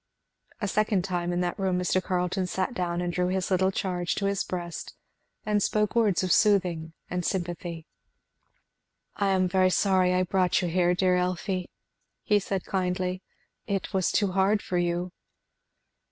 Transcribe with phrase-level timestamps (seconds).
[0.59, 2.01] A second time in that room Mr.
[2.01, 4.95] Carleton sat down and drew his little charge to his breast
[5.45, 7.85] and spoke words of soothing and sympathy.
[9.17, 11.69] "I am very sorry I brought you here, dear Elfie,"
[12.23, 13.21] he said kindly.
[13.67, 15.11] "It was too hard for you."